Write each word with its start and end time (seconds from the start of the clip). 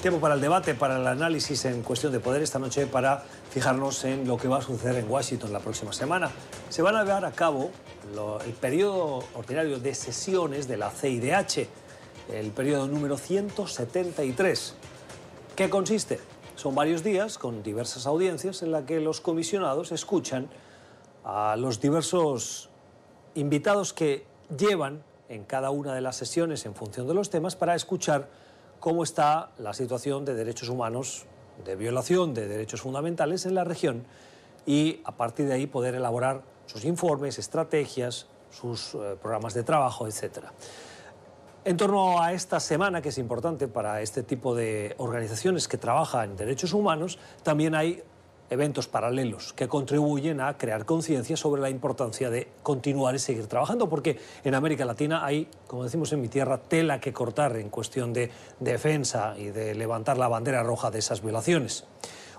Tiempo 0.00 0.20
para 0.20 0.34
el 0.34 0.40
debate, 0.40 0.74
para 0.74 0.96
el 0.96 1.06
análisis 1.08 1.64
en 1.64 1.82
cuestión 1.82 2.12
de 2.12 2.20
poder 2.20 2.40
esta 2.40 2.60
noche 2.60 2.86
para 2.86 3.24
fijarnos 3.50 4.04
en 4.04 4.28
lo 4.28 4.36
que 4.36 4.46
va 4.46 4.58
a 4.58 4.62
suceder 4.62 4.94
en 4.94 5.10
Washington 5.10 5.52
la 5.52 5.58
próxima 5.58 5.92
semana. 5.92 6.30
Se 6.68 6.82
van 6.82 6.94
a 6.94 7.02
llevar 7.02 7.24
a 7.24 7.32
cabo 7.32 7.72
el 8.46 8.52
periodo 8.52 9.24
ordinario 9.34 9.80
de 9.80 9.94
sesiones 9.96 10.68
de 10.68 10.76
la 10.76 10.90
CIDH, 10.90 11.66
el 12.32 12.52
periodo 12.52 12.86
número 12.86 13.18
173. 13.18 14.74
¿Qué 15.56 15.68
consiste? 15.68 16.20
Son 16.54 16.76
varios 16.76 17.02
días 17.02 17.36
con 17.36 17.64
diversas 17.64 18.06
audiencias 18.06 18.62
en 18.62 18.70
las 18.70 18.84
que 18.84 19.00
los 19.00 19.20
comisionados 19.20 19.90
escuchan 19.90 20.48
a 21.24 21.56
los 21.56 21.80
diversos 21.80 22.70
invitados 23.34 23.92
que 23.92 24.24
llevan 24.56 25.02
en 25.28 25.44
cada 25.44 25.70
una 25.70 25.92
de 25.92 26.00
las 26.00 26.14
sesiones 26.14 26.64
en 26.66 26.76
función 26.76 27.08
de 27.08 27.14
los 27.14 27.30
temas 27.30 27.56
para 27.56 27.74
escuchar 27.74 28.47
cómo 28.80 29.02
está 29.02 29.50
la 29.58 29.74
situación 29.74 30.24
de 30.24 30.34
derechos 30.34 30.68
humanos, 30.68 31.26
de 31.64 31.76
violación 31.76 32.34
de 32.34 32.46
derechos 32.46 32.80
fundamentales 32.82 33.46
en 33.46 33.54
la 33.54 33.64
región 33.64 34.04
y 34.66 35.00
a 35.04 35.12
partir 35.12 35.46
de 35.46 35.54
ahí 35.54 35.66
poder 35.66 35.94
elaborar 35.94 36.42
sus 36.66 36.84
informes, 36.84 37.38
estrategias, 37.38 38.26
sus 38.50 38.94
eh, 38.94 39.16
programas 39.20 39.54
de 39.54 39.62
trabajo, 39.62 40.06
etc. 40.06 40.46
En 41.64 41.76
torno 41.76 42.22
a 42.22 42.32
esta 42.32 42.60
semana, 42.60 43.02
que 43.02 43.08
es 43.08 43.18
importante 43.18 43.68
para 43.68 44.00
este 44.00 44.22
tipo 44.22 44.54
de 44.54 44.94
organizaciones 44.98 45.68
que 45.68 45.78
trabajan 45.78 46.30
en 46.30 46.36
derechos 46.36 46.72
humanos, 46.72 47.18
también 47.42 47.74
hay 47.74 48.02
eventos 48.50 48.88
paralelos 48.88 49.52
que 49.52 49.68
contribuyen 49.68 50.40
a 50.40 50.56
crear 50.56 50.84
conciencia 50.84 51.36
sobre 51.36 51.60
la 51.60 51.70
importancia 51.70 52.30
de 52.30 52.48
continuar 52.62 53.14
y 53.14 53.18
seguir 53.18 53.46
trabajando, 53.46 53.88
porque 53.88 54.18
en 54.44 54.54
América 54.54 54.84
Latina 54.84 55.24
hay, 55.24 55.48
como 55.66 55.84
decimos 55.84 56.12
en 56.12 56.20
mi 56.20 56.28
tierra, 56.28 56.58
tela 56.58 57.00
que 57.00 57.12
cortar 57.12 57.56
en 57.56 57.68
cuestión 57.70 58.12
de 58.12 58.30
defensa 58.60 59.34
y 59.36 59.50
de 59.50 59.74
levantar 59.74 60.18
la 60.18 60.28
bandera 60.28 60.62
roja 60.62 60.90
de 60.90 60.98
esas 60.98 61.22
violaciones. 61.22 61.84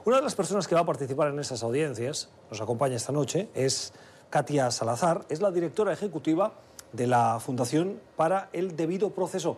Una 0.05 0.17
de 0.17 0.23
las 0.23 0.35
personas 0.35 0.67
que 0.67 0.75
va 0.75 0.81
a 0.81 0.85
participar 0.85 1.29
en 1.29 1.39
esas 1.39 1.61
audiencias, 1.61 2.29
nos 2.49 2.61
acompaña 2.61 2.95
esta 2.95 3.11
noche, 3.11 3.49
es 3.53 3.93
Katia 4.29 4.71
Salazar, 4.71 5.25
es 5.29 5.41
la 5.41 5.51
directora 5.51 5.93
ejecutiva 5.93 6.53
de 6.93 7.07
la 7.07 7.39
Fundación 7.39 7.99
para 8.15 8.49
el 8.53 8.75
Debido 8.75 9.11
Proceso. 9.11 9.57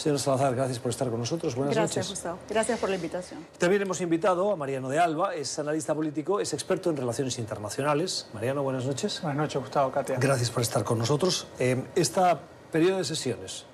Señor 0.00 0.18
Salazar, 0.18 0.54
gracias 0.54 0.78
por 0.78 0.88
estar 0.90 1.10
con 1.10 1.20
nosotros. 1.20 1.54
Buenas 1.54 1.76
noches. 1.76 1.94
Gracias, 1.94 2.08
Gustavo. 2.08 2.38
Gracias 2.48 2.78
por 2.78 2.88
la 2.88 2.96
invitación. 2.96 3.46
También 3.58 3.82
hemos 3.82 4.00
invitado 4.00 4.50
a 4.50 4.56
Mariano 4.56 4.88
de 4.88 4.98
Alba, 4.98 5.34
es 5.34 5.58
analista 5.58 5.94
político, 5.94 6.40
es 6.40 6.54
experto 6.54 6.88
en 6.88 6.96
relaciones 6.96 7.38
internacionales. 7.38 8.26
Mariano, 8.32 8.62
buenas 8.62 8.86
noches. 8.86 9.20
Buenas 9.20 9.36
noches, 9.36 9.60
Gustavo, 9.60 9.92
Katia. 9.92 10.16
Gracias 10.18 10.50
por 10.50 10.62
estar 10.62 10.84
con 10.84 10.96
nosotros. 10.96 11.48
Eh, 11.58 11.84
esta 11.94 12.40
periodo 12.72 12.96
de 12.96 13.04
sesiones, 13.04 13.66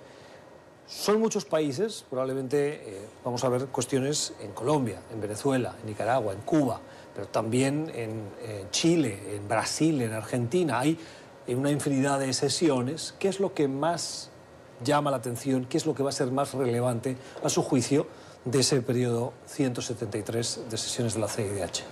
son 0.89 1.21
muchos 1.21 1.45
países, 1.45 2.05
probablemente 2.11 2.75
eh, 2.75 3.09
vamos 3.25 3.45
a 3.45 3.49
ver 3.49 3.67
cuestiones 3.67 4.33
en 4.41 4.51
Colombia, 4.51 5.03
en 5.13 5.21
Venezuela, 5.21 5.77
en 5.81 5.87
Nicaragua, 5.87 6.33
en 6.33 6.41
Cuba, 6.41 6.81
pero 7.15 7.29
también 7.29 7.89
en, 7.95 8.23
en 8.43 8.69
Chile, 8.73 9.37
en 9.37 9.47
Brasil, 9.47 10.03
en 10.03 10.13
Argentina. 10.13 10.81
Hay 10.81 10.99
una 11.47 11.71
infinidad 11.71 12.19
de 12.19 12.33
sesiones. 12.33 13.15
¿Qué 13.21 13.29
es 13.29 13.39
lo 13.39 13.55
que 13.55 13.69
más 13.69 14.31
llama 14.85 15.11
la 15.11 15.19
atención? 15.19 15.65
¿Qué 15.65 15.77
es 15.77 15.87
lo 15.87 15.95
que 15.95 16.03
va 16.03 16.11
a 16.11 16.13
ser 16.13 16.31
más 16.31 16.55
relevante 16.55 17.17
a 17.43 17.49
su 17.49 17.63
juicio 17.63 18.07
de 18.45 18.61
ese 18.61 18.81
periodo 18.81 19.33
173 19.47 20.71
de 20.71 20.77
sesiones 20.77 21.15
de 21.15 21.21
la 21.21 21.29
CIDH? 21.29 21.85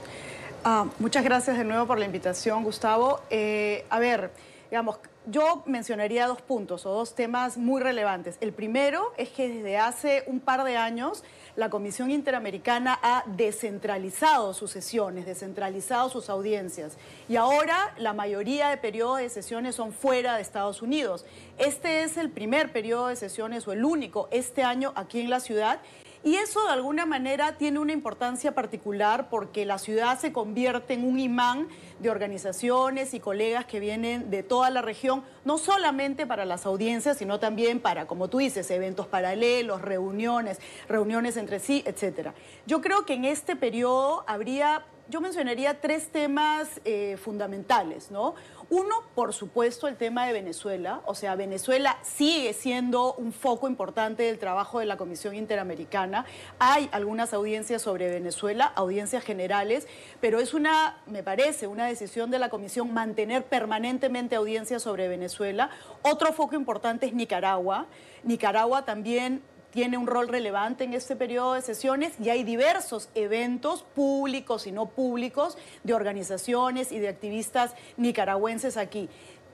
Ah, 0.64 0.86
muchas 0.98 1.24
gracias 1.24 1.58
de 1.58 1.64
nuevo 1.64 1.86
por 1.86 1.98
la 1.98 2.06
invitación, 2.06 2.64
Gustavo. 2.64 3.20
Eh, 3.28 3.84
a 3.90 3.98
ver, 3.98 4.30
digamos, 4.70 4.98
yo 5.26 5.62
mencionaría 5.66 6.26
dos 6.26 6.42
puntos 6.42 6.86
o 6.86 6.90
dos 6.90 7.14
temas 7.14 7.56
muy 7.56 7.82
relevantes. 7.82 8.36
El 8.40 8.52
primero 8.52 9.12
es 9.16 9.28
que 9.30 9.48
desde 9.48 9.78
hace 9.78 10.24
un 10.26 10.40
par 10.40 10.64
de 10.64 10.76
años 10.76 11.22
la 11.56 11.70
Comisión 11.70 12.10
Interamericana 12.10 12.98
ha 13.02 13.24
descentralizado 13.26 14.54
sus 14.54 14.70
sesiones, 14.70 15.26
descentralizado 15.26 16.08
sus 16.10 16.28
audiencias. 16.28 16.96
Y 17.28 17.36
ahora 17.36 17.94
la 17.96 18.12
mayoría 18.12 18.68
de 18.70 18.76
periodos 18.76 19.18
de 19.18 19.28
sesiones 19.28 19.74
son 19.74 19.92
fuera 19.92 20.36
de 20.36 20.42
Estados 20.42 20.82
Unidos. 20.82 21.24
Este 21.58 22.02
es 22.02 22.16
el 22.16 22.30
primer 22.30 22.72
periodo 22.72 23.08
de 23.08 23.16
sesiones 23.16 23.68
o 23.68 23.72
el 23.72 23.84
único 23.84 24.28
este 24.32 24.62
año 24.62 24.92
aquí 24.96 25.20
en 25.20 25.30
la 25.30 25.40
ciudad 25.40 25.80
y 26.24 26.36
eso 26.36 26.64
de 26.64 26.72
alguna 26.72 27.04
manera 27.04 27.58
tiene 27.58 27.78
una 27.78 27.92
importancia 27.92 28.54
particular 28.54 29.28
porque 29.28 29.66
la 29.66 29.78
ciudad 29.78 30.18
se 30.18 30.32
convierte 30.32 30.94
en 30.94 31.04
un 31.04 31.20
imán 31.20 31.68
de 32.00 32.08
organizaciones 32.08 33.12
y 33.12 33.20
colegas 33.20 33.66
que 33.66 33.78
vienen 33.78 34.30
de 34.30 34.42
toda 34.42 34.70
la 34.70 34.80
región, 34.80 35.22
no 35.44 35.58
solamente 35.58 36.26
para 36.26 36.46
las 36.46 36.64
audiencias, 36.64 37.18
sino 37.18 37.38
también 37.40 37.78
para, 37.78 38.06
como 38.06 38.28
tú 38.28 38.38
dices, 38.38 38.70
eventos 38.70 39.06
paralelos, 39.06 39.82
reuniones, 39.82 40.58
reuniones 40.88 41.36
entre 41.36 41.60
sí, 41.60 41.82
etcétera. 41.86 42.32
Yo 42.66 42.80
creo 42.80 43.04
que 43.04 43.14
en 43.14 43.26
este 43.26 43.54
periodo 43.54 44.24
habría 44.26 44.86
yo 45.08 45.20
mencionaría 45.20 45.80
tres 45.80 46.08
temas 46.08 46.80
eh, 46.84 47.16
fundamentales, 47.22 48.10
¿no? 48.10 48.34
Uno, 48.70 48.94
por 49.14 49.34
supuesto, 49.34 49.86
el 49.86 49.96
tema 49.96 50.26
de 50.26 50.32
Venezuela. 50.32 51.02
O 51.04 51.14
sea, 51.14 51.36
Venezuela 51.36 51.98
sigue 52.02 52.54
siendo 52.54 53.12
un 53.14 53.32
foco 53.32 53.68
importante 53.68 54.22
del 54.22 54.38
trabajo 54.38 54.78
de 54.78 54.86
la 54.86 54.96
Comisión 54.96 55.34
Interamericana. 55.34 56.24
Hay 56.58 56.88
algunas 56.92 57.34
audiencias 57.34 57.82
sobre 57.82 58.08
Venezuela, 58.08 58.64
audiencias 58.74 59.22
generales, 59.22 59.86
pero 60.20 60.40
es 60.40 60.54
una, 60.54 61.02
me 61.06 61.22
parece, 61.22 61.66
una 61.66 61.86
decisión 61.86 62.30
de 62.30 62.38
la 62.38 62.48
Comisión 62.48 62.94
mantener 62.94 63.44
permanentemente 63.44 64.36
audiencias 64.36 64.82
sobre 64.82 65.08
Venezuela. 65.08 65.68
Otro 66.00 66.32
foco 66.32 66.54
importante 66.54 67.04
es 67.04 67.12
Nicaragua. 67.12 67.86
Nicaragua 68.22 68.86
también 68.86 69.42
tiene 69.74 69.98
un 69.98 70.06
rol 70.06 70.28
relevante 70.28 70.84
en 70.84 70.94
este 70.94 71.16
periodo 71.16 71.54
de 71.54 71.60
sesiones 71.60 72.12
y 72.20 72.30
hay 72.30 72.44
diversos 72.44 73.08
eventos 73.16 73.82
públicos 73.82 74.68
y 74.68 74.72
no 74.72 74.86
públicos 74.86 75.58
de 75.82 75.94
organizaciones 75.94 76.92
y 76.92 77.00
de 77.00 77.08
activistas 77.08 77.74
nicaragüenses 77.96 78.76
aquí. 78.76 79.08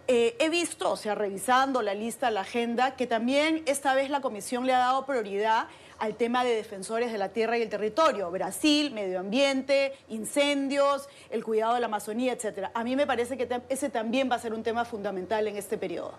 Eh, 0.08 0.36
he 0.38 0.50
visto, 0.50 0.90
o 0.90 0.96
sea, 0.96 1.14
revisando 1.14 1.80
la 1.80 1.94
lista, 1.94 2.30
la 2.30 2.42
agenda, 2.42 2.96
que 2.96 3.06
también 3.06 3.62
esta 3.64 3.94
vez 3.94 4.10
la 4.10 4.20
Comisión 4.20 4.66
le 4.66 4.74
ha 4.74 4.78
dado 4.78 5.06
prioridad 5.06 5.68
al 5.98 6.16
tema 6.16 6.44
de 6.44 6.54
defensores 6.54 7.12
de 7.12 7.16
la 7.16 7.30
tierra 7.30 7.56
y 7.56 7.62
el 7.62 7.70
territorio, 7.70 8.30
Brasil, 8.30 8.90
medio 8.90 9.20
ambiente, 9.20 9.94
incendios, 10.10 11.08
el 11.30 11.42
cuidado 11.42 11.74
de 11.74 11.80
la 11.80 11.86
Amazonía, 11.86 12.34
etc. 12.34 12.68
A 12.74 12.84
mí 12.84 12.94
me 12.94 13.06
parece 13.06 13.38
que 13.38 13.48
ese 13.70 13.88
también 13.88 14.30
va 14.30 14.34
a 14.34 14.38
ser 14.38 14.52
un 14.52 14.62
tema 14.62 14.84
fundamental 14.84 15.48
en 15.48 15.56
este 15.56 15.78
periodo. 15.78 16.12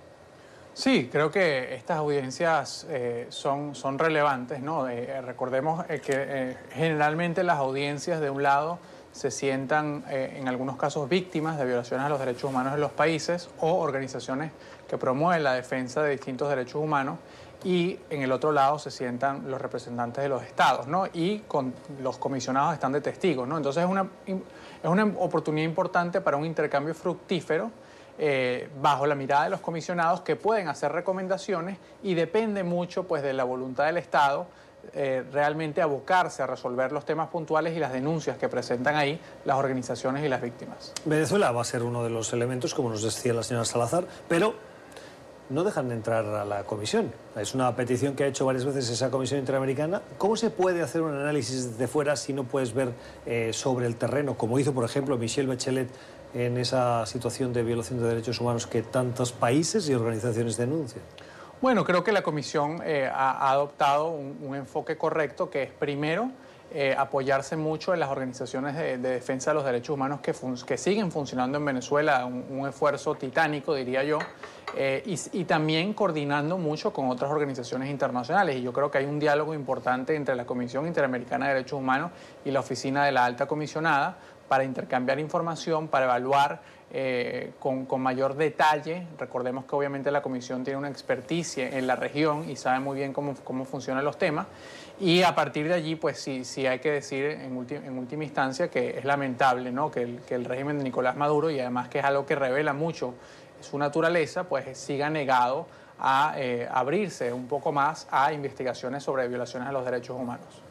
Sí, 0.73 1.09
creo 1.11 1.29
que 1.29 1.75
estas 1.75 1.97
audiencias 1.97 2.87
eh, 2.89 3.27
son, 3.29 3.75
son 3.75 3.99
relevantes, 3.99 4.61
¿no? 4.61 4.87
Eh, 4.87 5.21
recordemos 5.21 5.83
eh, 5.89 5.99
que 5.99 6.55
generalmente 6.73 7.43
las 7.43 7.57
audiencias 7.57 8.21
de 8.21 8.29
un 8.29 8.41
lado 8.41 8.79
se 9.11 9.31
sientan 9.31 10.05
en 10.07 10.47
algunos 10.47 10.77
casos 10.77 11.09
víctimas 11.09 11.57
de 11.57 11.65
violaciones 11.65 12.05
a 12.05 12.07
los 12.07 12.17
derechos 12.17 12.45
humanos 12.45 12.75
en 12.75 12.79
los 12.79 12.93
países 12.93 13.49
o 13.59 13.73
organizaciones 13.79 14.53
que 14.87 14.97
promueven 14.97 15.43
la 15.43 15.51
defensa 15.51 16.01
de 16.01 16.11
distintos 16.11 16.47
derechos 16.47 16.75
humanos 16.75 17.17
y 17.65 17.99
en 18.09 18.21
el 18.21 18.31
otro 18.31 18.53
lado 18.53 18.79
se 18.79 18.89
sientan 18.89 19.51
los 19.51 19.59
representantes 19.59 20.23
de 20.23 20.29
los 20.29 20.41
estados, 20.43 20.87
¿no? 20.87 21.07
Y 21.11 21.39
con, 21.39 21.73
los 22.01 22.17
comisionados 22.19 22.73
están 22.73 22.93
de 22.93 23.01
testigos, 23.01 23.45
¿no? 23.45 23.57
Entonces 23.57 23.83
es 23.83 23.89
una, 23.89 24.07
es 24.25 24.89
una 24.89 25.03
oportunidad 25.03 25.67
importante 25.67 26.21
para 26.21 26.37
un 26.37 26.45
intercambio 26.45 26.95
fructífero 26.95 27.69
eh, 28.23 28.69
bajo 28.79 29.07
la 29.07 29.15
mirada 29.15 29.45
de 29.45 29.49
los 29.49 29.61
comisionados 29.61 30.21
que 30.21 30.35
pueden 30.35 30.67
hacer 30.67 30.91
recomendaciones 30.91 31.79
y 32.03 32.13
depende 32.13 32.63
mucho 32.63 33.07
pues, 33.07 33.23
de 33.23 33.33
la 33.33 33.43
voluntad 33.43 33.87
del 33.87 33.97
Estado 33.97 34.45
eh, 34.93 35.23
realmente 35.33 35.81
abocarse 35.81 36.43
a 36.43 36.45
resolver 36.47 36.91
los 36.91 37.03
temas 37.03 37.29
puntuales 37.29 37.75
y 37.75 37.79
las 37.79 37.91
denuncias 37.91 38.37
que 38.37 38.47
presentan 38.47 38.95
ahí 38.95 39.19
las 39.43 39.57
organizaciones 39.57 40.23
y 40.23 40.29
las 40.29 40.39
víctimas. 40.39 40.93
Venezuela 41.03 41.51
va 41.51 41.61
a 41.61 41.63
ser 41.63 41.81
uno 41.81 42.03
de 42.03 42.11
los 42.11 42.31
elementos, 42.31 42.75
como 42.75 42.91
nos 42.91 43.01
decía 43.01 43.33
la 43.33 43.41
señora 43.41 43.65
Salazar, 43.65 44.05
pero 44.27 44.53
no 45.49 45.63
dejan 45.63 45.89
de 45.89 45.95
entrar 45.95 46.25
a 46.25 46.45
la 46.45 46.63
comisión. 46.63 47.11
Es 47.35 47.55
una 47.55 47.75
petición 47.75 48.15
que 48.15 48.23
ha 48.23 48.27
hecho 48.27 48.45
varias 48.45 48.65
veces 48.65 48.87
esa 48.89 49.09
comisión 49.09 49.39
interamericana. 49.39 50.01
¿Cómo 50.17 50.35
se 50.35 50.49
puede 50.49 50.81
hacer 50.81 51.01
un 51.01 51.13
análisis 51.13 51.72
desde 51.72 51.87
fuera 51.87 52.16
si 52.16 52.34
no 52.34 52.43
puedes 52.43 52.73
ver 52.73 52.93
eh, 53.25 53.51
sobre 53.51 53.87
el 53.87 53.96
terreno, 53.96 54.37
como 54.37 54.59
hizo, 54.59 54.73
por 54.73 54.85
ejemplo, 54.85 55.17
Michelle 55.17 55.47
Bachelet 55.47 55.90
en 56.33 56.57
esa 56.57 57.05
situación 57.05 57.53
de 57.53 57.63
violación 57.63 57.99
de 57.99 58.07
derechos 58.07 58.39
humanos 58.39 58.67
que 58.67 58.81
tantos 58.81 59.31
países 59.31 59.89
y 59.89 59.93
organizaciones 59.93 60.57
denuncian? 60.57 61.03
Bueno, 61.61 61.83
creo 61.83 62.03
que 62.03 62.11
la 62.11 62.23
Comisión 62.23 62.81
eh, 62.83 63.07
ha, 63.13 63.51
adoptado 63.51 64.07
un, 64.07 64.55
enfoque 64.55 64.97
correcto, 64.97 65.51
que 65.51 65.61
es 65.61 65.72
primero 65.72 66.31
eh, 66.73 66.95
apoyarse 66.97 67.55
mucho 67.55 67.93
en 67.93 67.99
las 67.99 68.09
organizaciones 68.09 68.75
de, 68.75 68.97
defensa 68.97 69.51
de 69.51 69.55
los 69.55 69.66
derechos 69.66 69.93
humanos 69.93 70.22
que, 70.22 70.78
siguen 70.78 71.11
funcionando 71.11 71.59
en 71.59 71.66
Venezuela, 71.66 72.25
un, 72.25 72.67
esfuerzo 72.67 73.13
titánico, 73.13 73.75
diría 73.75 74.03
yo, 74.03 74.17
eh, 74.75 75.03
y, 75.05 75.43
también 75.43 75.93
coordinando 75.93 76.57
mucho 76.57 76.91
con 76.91 77.09
otras 77.09 77.29
organizaciones 77.29 77.91
internacionales. 77.91 78.55
Y 78.55 78.63
yo 78.63 78.73
creo 78.73 78.89
que 78.89 78.97
hay 78.97 79.05
un 79.05 79.19
diálogo 79.19 79.53
importante 79.53 80.16
entre 80.16 80.35
la 80.35 80.45
Comisión 80.45 80.87
Interamericana 80.87 81.49
de 81.49 81.53
Derechos 81.53 81.77
Humanos 81.77 82.09
y 82.43 82.49
la 82.49 82.61
Oficina 82.61 83.05
de 83.05 83.11
la 83.11 83.23
Alta 83.23 83.45
Comisionada 83.45 84.17
para 84.51 84.65
intercambiar 84.65 85.17
información, 85.17 85.87
para 85.87 86.07
evaluar 86.07 86.59
eh, 86.91 87.53
con, 87.57 87.87
mayor 88.01 88.35
detalle. 88.35 89.07
Recordemos 89.17 89.63
que 89.63 89.73
obviamente 89.77 90.11
la 90.11 90.21
comisión 90.21 90.65
tiene 90.65 90.77
una 90.77 90.89
experticia 90.89 91.69
en 91.69 91.87
la 91.87 91.95
región 91.95 92.49
y 92.49 92.57
sabe 92.57 92.81
muy 92.81 92.97
bien 92.97 93.13
cómo, 93.13 93.33
cómo 93.45 93.63
funcionan 93.63 94.03
los 94.03 94.17
temas. 94.17 94.47
Y 94.99 95.21
a 95.21 95.33
partir 95.35 95.69
de 95.69 95.75
allí, 95.75 95.95
pues 95.95 96.19
sí, 96.19 96.67
hay 96.67 96.79
que 96.79 96.91
decir 96.91 97.23
en, 97.27 97.65
en 97.69 97.97
última 97.97 98.25
instancia 98.25 98.69
que 98.69 98.97
es 98.97 99.05
lamentable 99.05 99.71
¿no? 99.71 99.89
que, 99.89 100.01
el, 100.01 100.19
que 100.23 100.35
el 100.35 100.43
régimen 100.43 100.79
de 100.79 100.83
Nicolás 100.83 101.15
Maduro, 101.15 101.49
y 101.49 101.57
además 101.61 101.87
que 101.87 101.99
es 101.99 102.03
algo 102.03 102.25
que 102.25 102.35
revela 102.35 102.73
mucho 102.73 103.13
su 103.61 103.77
naturaleza, 103.77 104.43
pues 104.43 104.77
siga 104.77 105.09
negado 105.09 105.65
a 105.97 106.33
eh, 106.35 106.67
abrirse 106.69 107.31
un 107.31 107.47
poco 107.47 107.71
más 107.71 108.05
a 108.11 108.33
investigaciones 108.33 109.01
sobre 109.01 109.29
violaciones 109.29 109.69
a 109.69 109.71
los 109.71 109.85
derechos 109.85 110.19
humanos. 110.19 110.61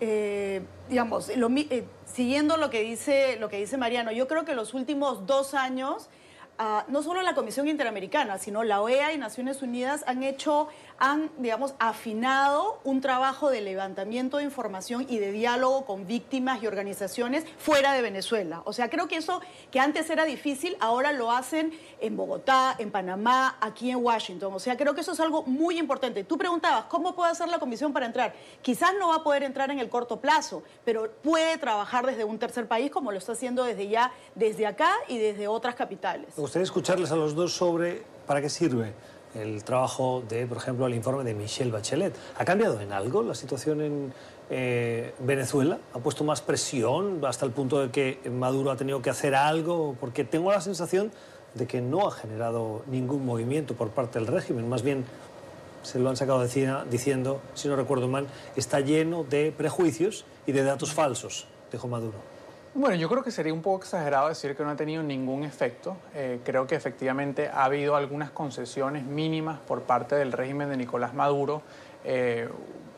Eh, 0.00 0.62
digamos, 0.88 1.30
eh, 1.30 1.84
siguiendo 2.04 2.56
lo 2.56 2.70
que, 2.70 2.82
dice, 2.82 3.36
lo 3.40 3.48
que 3.48 3.58
dice 3.58 3.76
Mariano, 3.76 4.12
yo 4.12 4.28
creo 4.28 4.44
que 4.44 4.54
los 4.54 4.74
últimos 4.74 5.26
dos 5.26 5.54
años, 5.54 6.08
ah, 6.58 6.84
no 6.88 7.02
solo 7.02 7.22
la 7.22 7.34
Comisión 7.34 7.66
Interamericana, 7.66 8.38
sino 8.38 8.62
la 8.62 8.82
OEA 8.82 9.12
y 9.14 9.18
Naciones 9.18 9.62
Unidas 9.62 10.04
han 10.06 10.22
hecho 10.22 10.68
han, 10.98 11.30
digamos, 11.38 11.74
afinado 11.78 12.80
un 12.84 13.00
trabajo 13.00 13.50
de 13.50 13.60
levantamiento 13.60 14.38
de 14.38 14.44
información 14.44 15.06
y 15.08 15.18
de 15.18 15.32
diálogo 15.32 15.84
con 15.84 16.06
víctimas 16.06 16.62
y 16.62 16.66
organizaciones 16.66 17.44
fuera 17.58 17.92
de 17.92 18.02
Venezuela. 18.02 18.62
O 18.64 18.72
sea, 18.72 18.88
creo 18.88 19.08
que 19.08 19.16
eso 19.16 19.40
que 19.70 19.80
antes 19.80 20.08
era 20.10 20.24
difícil, 20.24 20.76
ahora 20.80 21.12
lo 21.12 21.30
hacen 21.32 21.72
en 22.00 22.16
Bogotá, 22.16 22.74
en 22.78 22.90
Panamá, 22.90 23.56
aquí 23.60 23.90
en 23.90 23.98
Washington. 23.98 24.52
O 24.54 24.58
sea, 24.58 24.76
creo 24.76 24.94
que 24.94 25.00
eso 25.02 25.12
es 25.12 25.20
algo 25.20 25.42
muy 25.42 25.78
importante. 25.78 26.24
Tú 26.24 26.38
preguntabas, 26.38 26.84
¿cómo 26.86 27.14
puede 27.14 27.30
hacer 27.30 27.48
la 27.48 27.58
comisión 27.58 27.92
para 27.92 28.06
entrar? 28.06 28.34
Quizás 28.62 28.92
no 28.98 29.08
va 29.08 29.16
a 29.16 29.22
poder 29.22 29.42
entrar 29.42 29.70
en 29.70 29.78
el 29.78 29.88
corto 29.88 30.20
plazo, 30.20 30.62
pero 30.84 31.10
puede 31.22 31.58
trabajar 31.58 32.06
desde 32.06 32.24
un 32.24 32.38
tercer 32.38 32.66
país 32.66 32.90
como 32.90 33.12
lo 33.12 33.18
está 33.18 33.32
haciendo 33.32 33.64
desde 33.64 33.88
ya, 33.88 34.12
desde 34.34 34.66
acá 34.66 34.90
y 35.08 35.18
desde 35.18 35.48
otras 35.48 35.74
capitales. 35.74 36.28
Me 36.36 36.42
gustaría 36.42 36.64
escucharles 36.64 37.10
a 37.12 37.16
los 37.16 37.34
dos 37.34 37.52
sobre 37.52 38.02
para 38.26 38.40
qué 38.40 38.48
sirve 38.48 38.92
el 39.36 39.64
trabajo 39.64 40.22
de, 40.28 40.46
por 40.46 40.58
ejemplo, 40.58 40.86
el 40.86 40.94
informe 40.94 41.24
de 41.24 41.34
Michelle 41.34 41.70
Bachelet. 41.70 42.14
¿Ha 42.38 42.44
cambiado 42.44 42.80
en 42.80 42.92
algo 42.92 43.22
la 43.22 43.34
situación 43.34 43.80
en 43.80 44.12
eh, 44.50 45.14
Venezuela? 45.20 45.78
¿Ha 45.94 45.98
puesto 45.98 46.24
más 46.24 46.40
presión 46.40 47.20
hasta 47.24 47.44
el 47.46 47.52
punto 47.52 47.80
de 47.80 47.90
que 47.90 48.18
Maduro 48.30 48.70
ha 48.70 48.76
tenido 48.76 49.02
que 49.02 49.10
hacer 49.10 49.34
algo? 49.34 49.96
Porque 50.00 50.24
tengo 50.24 50.50
la 50.50 50.60
sensación 50.60 51.10
de 51.54 51.66
que 51.66 51.80
no 51.80 52.06
ha 52.06 52.12
generado 52.12 52.82
ningún 52.86 53.24
movimiento 53.24 53.74
por 53.74 53.90
parte 53.90 54.18
del 54.18 54.28
régimen, 54.28 54.68
más 54.68 54.82
bien 54.82 55.04
se 55.82 56.00
lo 56.00 56.10
han 56.10 56.16
sacado 56.16 56.40
de 56.40 56.84
diciendo, 56.90 57.40
si 57.54 57.68
no 57.68 57.76
recuerdo 57.76 58.08
mal, 58.08 58.26
está 58.56 58.80
lleno 58.80 59.22
de 59.24 59.52
prejuicios 59.56 60.24
y 60.44 60.52
de 60.52 60.64
datos 60.64 60.92
falsos, 60.92 61.46
dijo 61.70 61.86
Maduro. 61.86 62.35
Bueno, 62.78 62.94
yo 62.96 63.08
creo 63.08 63.22
que 63.22 63.30
sería 63.30 63.54
un 63.54 63.62
poco 63.62 63.84
exagerado 63.84 64.28
decir 64.28 64.54
que 64.54 64.62
no 64.62 64.68
ha 64.68 64.76
tenido 64.76 65.02
ningún 65.02 65.44
efecto. 65.44 65.96
Eh, 66.14 66.40
creo 66.44 66.66
que 66.66 66.74
efectivamente 66.74 67.48
ha 67.48 67.64
habido 67.64 67.96
algunas 67.96 68.30
concesiones 68.32 69.02
mínimas 69.02 69.58
por 69.60 69.84
parte 69.84 70.14
del 70.14 70.30
régimen 70.30 70.68
de 70.68 70.76
Nicolás 70.76 71.14
Maduro. 71.14 71.62
Eh, 72.04 72.46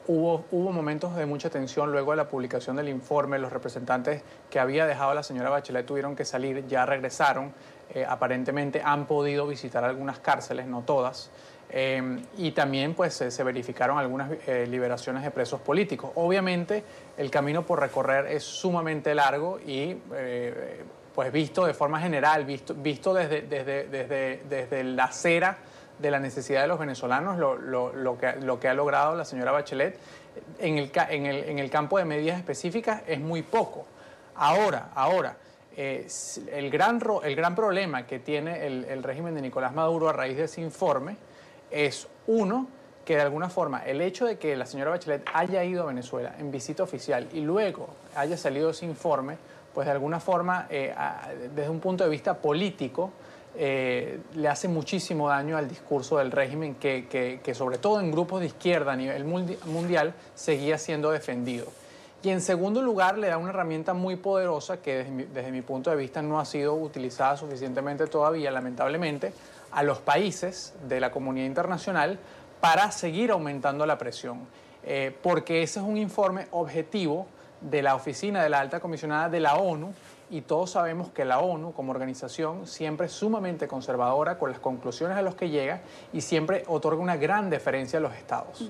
hubo, 0.09 0.47
hubo 0.51 0.73
momentos 0.73 1.15
de 1.15 1.27
mucha 1.27 1.49
tensión 1.49 1.93
luego 1.93 2.11
de 2.11 2.17
la 2.17 2.29
publicación 2.29 2.75
del 2.75 2.89
informe. 2.89 3.39
Los 3.39 3.53
representantes 3.53 4.25
que 4.51 4.59
había 4.59 4.85
dejado 4.85 5.15
la 5.15 5.23
señora 5.23 5.49
Bachelet 5.49 5.87
tuvieron 5.87 6.17
que 6.17 6.25
salir, 6.25 6.67
ya 6.67 6.85
regresaron. 6.85 7.53
Eh, 7.95 8.05
aparentemente 8.05 8.83
han 8.85 9.07
podido 9.07 9.47
visitar 9.47 9.85
algunas 9.85 10.19
cárceles, 10.19 10.67
no 10.67 10.83
todas. 10.83 11.31
Em, 11.71 12.23
y 12.39 12.53
también 12.53 12.95
pues, 12.95 13.15
se 13.15 13.45
verificaron 13.45 13.99
algunas 13.99 14.31
eh, 14.47 14.67
liberaciones 14.67 15.23
de 15.23 15.31
presos 15.31 15.61
políticos. 15.61 16.11
Obviamente 16.15 16.83
el 17.17 17.31
camino 17.31 17.63
por 17.63 17.81
recorrer 17.81 18.27
es 18.27 18.43
sumamente 18.43 19.15
largo 19.15 19.61
y 19.61 19.97
eh, 20.15 20.83
pues 21.15 21.31
visto 21.31 21.67
de 21.67 21.75
forma 21.75 22.01
general, 22.01 22.47
visto, 22.47 22.75
visto 22.75 23.13
desde, 23.13 23.43
desde, 23.43 23.87
desde, 23.89 24.43
desde, 24.49 24.85
la 24.85 25.05
acera 25.05 25.59
de 25.99 26.11
la 26.11 26.21
necesidad 26.21 26.63
de 26.63 26.69
los 26.69 26.79
venezolanos, 26.79 27.37
lo, 27.37 27.57
lo, 27.59 27.93
lo, 27.93 28.17
que, 28.17 28.37
lo 28.37 28.59
que 28.59 28.69
ha 28.69 28.75
logrado 28.75 29.15
la 29.15 29.25
señora 29.27 29.53
Bachelet 29.53 29.99
en 30.59 30.79
el, 30.79 30.91
en 31.11 31.27
el, 31.27 31.45
en 31.45 31.59
el 31.59 31.69
campo 31.69 31.99
de 31.99 32.07
medidas 32.07 32.39
específicas 32.39 33.03
es 33.07 33.21
muy 33.21 33.43
poco. 33.43 33.87
Ahora, 34.37 34.91
ahora, 34.95 35.37
eh, 35.77 36.07
el, 36.51 36.71
gran, 36.71 37.01
el 37.25 37.37
gran 37.37 37.55
problema 37.55 38.07
que 38.07 38.21
tiene 38.21 38.67
el, 38.67 38.85
el 38.85 39.03
régimen 39.03 39.35
de 39.35 39.43
Nicolás 39.43 39.75
Maduro 39.75 40.09
a 40.09 40.13
raíz 40.13 40.37
de 40.37 40.45
ese 40.45 40.63
informe 40.63 41.17
es 41.71 42.09
uno, 42.27 42.69
que 43.05 43.17
de 43.17 43.23
alguna 43.23 43.49
forma 43.49 43.87
el 43.87 44.03
hecho 44.03 44.27
de 44.27 44.37
que 44.37 44.55
la 44.55 44.67
señora 44.67 44.91
Bachelet 44.91 45.23
haya 45.33 45.65
ido 45.65 45.85
a 45.85 45.87
Venezuela 45.87 46.35
en 46.39 46.51
visita 46.51 46.83
oficial 46.83 47.27
y 47.33 47.41
luego 47.41 47.89
haya 48.15 48.37
salido 48.37 48.69
ese 48.69 48.85
informe, 48.85 49.39
pues 49.73 49.87
de 49.87 49.93
alguna 49.93 50.21
forma, 50.21 50.67
eh, 50.69 50.95
desde 51.55 51.71
un 51.71 51.81
punto 51.81 52.05
de 52.05 52.11
vista 52.11 52.35
político, 52.35 53.11
eh, 53.57 54.21
le 54.35 54.49
hace 54.49 54.69
muchísimo 54.69 55.29
daño 55.29 55.57
al 55.57 55.69
discurso 55.69 56.19
del 56.19 56.31
régimen 56.31 56.75
que, 56.75 57.41
sobre 57.55 57.79
todo 57.79 57.99
en 57.99 58.13
grupos 58.13 58.41
de 58.41 58.47
izquierda 58.47 58.93
a 58.93 58.97
nivel 58.97 59.25
mundial 59.25 60.13
seguía 60.35 60.77
siendo 60.77 61.11
defendido. 61.11 61.67
Y 62.23 62.31
en 62.31 62.41
segundo 62.41 62.83
lugar, 62.83 63.17
le 63.17 63.29
da 63.29 63.39
una 63.39 63.51
herramienta 63.51 63.95
muy 63.95 64.17
poderosa 64.17 64.83
que 64.83 65.05
desde 65.33 65.51
mi 65.51 65.63
punto 65.63 65.91
de 65.91 65.97
vista 65.97 66.21
no 66.21 66.41
ha 66.41 66.45
sido 66.45 66.75
utilizada 66.75 67.37
suficientemente 67.37 68.07
todavía, 68.07 68.51
lamentablemente, 68.51 69.33
a 69.71 69.83
los 69.83 69.99
países 69.99 70.75
de 70.89 71.01
la 71.01 71.11
comunidad 71.11 71.47
internacional 71.47 72.19
para 72.61 72.91
seguir 72.91 73.31
aumentando 73.31 73.87
la 73.87 73.99
presión, 73.99 74.41
eh, 74.85 75.17
porque 75.23 75.63
ese 75.63 75.81
es 75.81 75.87
un 75.87 75.97
informe 75.97 76.47
objetivo 76.51 77.27
de 77.61 77.83
la 77.83 77.95
Oficina 77.95 78.43
de 78.43 78.49
la 78.49 78.61
Alta 78.61 78.81
Comisionada 78.81 79.29
de 79.29 79.41
la 79.41 79.57
ONU 79.57 79.93
y 80.31 80.43
todos 80.43 80.73
sabemos 80.73 81.11
que 81.11 81.25
la 81.25 81.39
ONU 81.41 81.73
como 81.73 81.93
organización 81.93 82.67
siempre 82.67 83.07
es 83.07 83.13
sumamente 83.13 83.67
conservadora 83.67 84.39
con 84.39 84.51
las 84.51 84.61
conclusiones 84.61 85.17
a 85.17 85.23
las 85.23 85.35
que 85.35 85.49
llega 85.49 85.81
y 86.13 86.21
siempre 86.21 86.65
otorga 86.67 87.03
una 87.03 87.17
gran 87.17 87.51
deferencia 87.51 87.99
a 87.99 88.03
los 88.03 88.15
estados. 88.15 88.69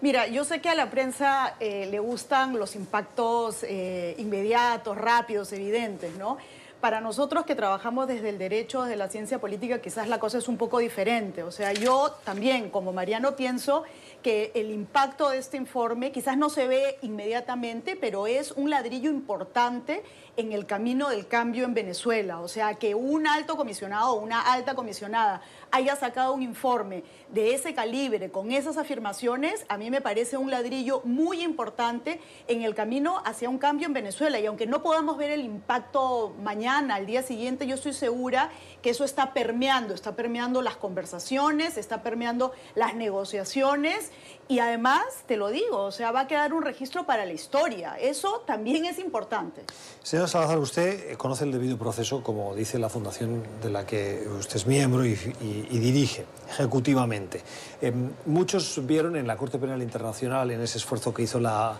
Mira, 0.00 0.26
yo 0.26 0.44
sé 0.44 0.60
que 0.60 0.68
a 0.70 0.74
la 0.74 0.90
prensa 0.90 1.56
eh, 1.60 1.86
le 1.90 1.98
gustan 1.98 2.58
los 2.58 2.74
impactos 2.74 3.62
eh, 3.64 4.14
inmediatos, 4.18 4.96
rápidos, 4.96 5.52
evidentes, 5.52 6.16
¿no? 6.16 6.38
Para 6.80 7.00
nosotros 7.00 7.44
que 7.44 7.54
trabajamos 7.54 8.08
desde 8.08 8.30
el 8.30 8.38
derecho, 8.38 8.82
desde 8.82 8.96
la 8.96 9.08
ciencia 9.08 9.38
política, 9.38 9.80
quizás 9.80 10.08
la 10.08 10.18
cosa 10.18 10.38
es 10.38 10.48
un 10.48 10.56
poco 10.56 10.78
diferente. 10.78 11.42
O 11.42 11.50
sea, 11.50 11.72
yo 11.72 12.12
también, 12.24 12.70
como 12.70 12.92
Mariano, 12.92 13.36
pienso 13.36 13.84
que 14.22 14.52
el 14.54 14.70
impacto 14.70 15.30
de 15.30 15.38
este 15.38 15.56
informe 15.56 16.12
quizás 16.12 16.36
no 16.36 16.50
se 16.50 16.66
ve 16.66 16.98
inmediatamente, 17.02 17.96
pero 17.96 18.26
es 18.26 18.52
un 18.52 18.70
ladrillo 18.70 19.10
importante 19.10 20.02
en 20.36 20.52
el 20.52 20.66
camino 20.66 21.08
del 21.08 21.26
cambio 21.26 21.64
en 21.64 21.74
Venezuela. 21.74 22.40
O 22.40 22.48
sea, 22.48 22.74
que 22.74 22.94
un 22.94 23.26
alto 23.26 23.56
comisionado 23.56 24.12
o 24.12 24.20
una 24.20 24.52
alta 24.52 24.74
comisionada 24.74 25.42
haya 25.70 25.96
sacado 25.96 26.34
un 26.34 26.42
informe 26.42 27.04
de 27.28 27.54
ese 27.54 27.74
calibre, 27.74 28.30
con 28.30 28.50
esas 28.52 28.76
afirmaciones, 28.76 29.64
a 29.68 29.76
mí 29.76 29.90
me 29.90 30.00
parece 30.00 30.36
un 30.36 30.50
ladrillo 30.50 31.02
muy 31.04 31.42
importante 31.42 32.20
en 32.48 32.62
el 32.62 32.74
camino 32.74 33.22
hacia 33.24 33.48
un 33.48 33.58
cambio 33.58 33.86
en 33.86 33.92
Venezuela. 33.92 34.38
Y 34.40 34.46
aunque 34.46 34.66
no 34.66 34.82
podamos 34.82 35.16
ver 35.16 35.30
el 35.30 35.42
impacto 35.42 36.34
mañana, 36.42 36.96
al 36.96 37.06
día 37.06 37.22
siguiente, 37.22 37.66
yo 37.66 37.74
estoy 37.74 37.92
segura 37.92 38.50
que 38.82 38.90
eso 38.90 39.04
está 39.04 39.32
permeando, 39.32 39.94
está 39.94 40.16
permeando 40.16 40.62
las 40.62 40.76
conversaciones, 40.76 41.76
está 41.76 42.02
permeando 42.02 42.52
las 42.74 42.94
negociaciones 42.94 44.09
y 44.50 44.58
además, 44.58 45.04
te 45.26 45.36
lo 45.36 45.48
digo, 45.48 45.78
o 45.78 45.92
sea, 45.92 46.10
va 46.10 46.22
a 46.22 46.26
quedar 46.26 46.52
un 46.52 46.62
registro 46.62 47.06
para 47.06 47.24
la 47.24 47.32
historia. 47.32 47.94
Eso 48.00 48.42
también 48.44 48.84
es 48.84 48.98
importante. 48.98 49.62
Señor 50.02 50.28
Salazar, 50.28 50.58
usted 50.58 51.16
conoce 51.16 51.44
el 51.44 51.52
debido 51.52 51.78
proceso, 51.78 52.24
como 52.24 52.52
dice 52.56 52.80
la 52.80 52.88
fundación 52.88 53.44
de 53.62 53.70
la 53.70 53.86
que 53.86 54.26
usted 54.40 54.56
es 54.56 54.66
miembro 54.66 55.06
y, 55.06 55.14
dirige 55.14 56.26
ejecutivamente. 56.48 57.42
Em, 57.80 58.10
muchos 58.26 58.84
vieron 58.84 59.14
en 59.14 59.28
la 59.28 59.36
Corte 59.36 59.56
Penal 59.56 59.82
Internacional, 59.82 60.50
en 60.50 60.60
ese 60.60 60.78
esfuerzo 60.78 61.14
que 61.14 61.22
hizo 61.22 61.38
la 61.38 61.76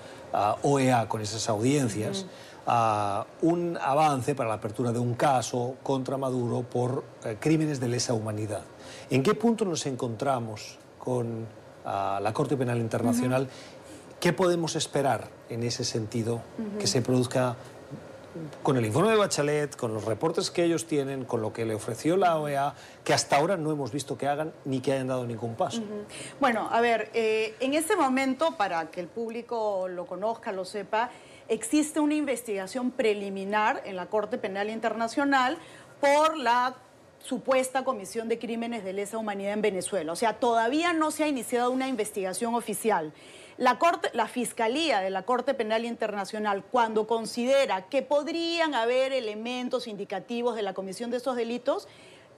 OEA 0.63 1.09
con 1.09 1.23
esas 1.23 1.49
audiencias, 1.49 2.27
un 3.43 3.79
avance 3.81 4.37
para 4.37 4.49
la 4.49 4.55
apertura 4.55 4.93
de 4.93 5.01
un 5.01 5.15
caso 5.15 5.75
contra 5.83 6.17
Maduro 6.17 6.63
por 6.63 7.03
eh, 7.25 7.37
crímenes 7.41 7.81
de 7.81 7.89
lesa 7.89 8.15
humanidad. 8.15 8.63
¿En 9.11 9.25
qué 9.25 9.35
punto 9.35 9.65
nos 9.65 9.87
encontramos 9.87 10.79
con 10.99 11.47
a 11.85 12.21
la 12.23 12.33
Corte 12.33 12.57
Penal 12.57 12.79
Internacional. 12.79 13.49
¿Qué 14.21 14.33
podemos 14.33 14.77
esperar 14.77 15.29
en 15.49 15.63
ese 15.63 15.85
sentido 15.85 16.43
que 16.79 16.87
se 16.87 17.01
produzca 17.01 17.57
con 18.63 18.77
el 18.77 18.87
informe 18.87 19.11
de 19.11 19.17
Bachelet, 19.17 19.77
con 19.77 19.93
los 19.93 20.05
reportes 20.05 20.51
que 20.51 20.65
ellos 20.65 20.87
tienen, 20.87 21.25
con 21.25 21.41
lo 21.43 21.53
que 21.53 21.65
le 21.65 21.75
ofreció 21.75 22.17
la 22.17 22.39
OEA, 22.39 22.75
que 23.05 23.13
hasta 23.13 23.37
ahora 23.37 23.57
no 23.57 23.73
hemos 23.73 23.91
visto 23.93 24.17
que 24.17 24.29
hagan 24.29 24.53
ni 24.65 24.81
que 24.81 24.93
hayan 24.93 25.09
dado 25.09 25.27
ningún 25.27 25.57
paso. 25.57 25.83
Bueno, 26.39 26.69
a 26.71 26.81
ver, 26.81 27.11
eh, 27.15 27.55
en 27.61 27.75
ese 27.75 27.97
momento, 27.97 28.57
para 28.57 28.91
que 28.91 29.01
el 29.01 29.09
público 29.09 29.89
lo 29.89 30.07
conozca, 30.07 30.53
lo 30.53 30.65
sepa, 30.65 31.11
existe 31.49 31.99
una 31.99 32.15
investigación 32.15 32.93
preliminar 32.93 33.83
en 33.85 33.97
la 33.97 34.07
Corte 34.07 34.39
Penal 34.39 34.71
Internacional 34.71 35.59
por 36.01 36.37
la 36.37 36.77
supuesta 37.23 37.85
comisión 37.85 38.29
de 38.29 38.39
crímenes 38.39 38.85
de 38.85 38.93
lesa 38.93 39.19
humanidad 39.19 39.53
en 39.53 39.63
Venezuela. 39.63 40.13
O 40.13 40.17
sea, 40.17 40.35
todavía 40.35 40.93
no 40.93 41.11
se 41.11 41.25
ha 41.25 41.29
iniciado 41.29 41.71
una 41.71 41.89
investigación 41.89 42.55
oficial. 42.55 43.13
La, 43.57 43.79
Corte, 43.79 44.09
la 44.15 44.27
Fiscalía 44.27 45.01
de 45.01 45.11
la 45.11 45.23
Corte 45.23 45.53
Penal 45.53 45.85
Internacional, 45.85 46.65
cuando 46.65 47.07
considera 47.07 47.89
que 47.89 48.01
podrían 48.03 48.75
haber 48.75 49.13
elementos 49.13 49.87
indicativos 49.87 50.57
de 50.57 50.63
la 50.63 50.73
comisión 50.73 51.11
de 51.11 51.19
estos 51.19 51.37
delitos, 51.37 51.87